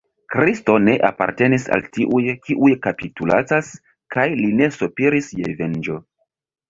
Kristo 0.35 0.75
ne 0.85 0.95
apartenis 1.09 1.67
al 1.75 1.83
tiuj, 1.97 2.23
kiuj 2.47 2.71
kapitulacas, 2.87 3.69
kaj 4.17 4.27
li 4.41 4.49
ne 4.63 4.71
sopiris 4.79 5.29
je 5.43 5.55
venĝo. 5.61 6.01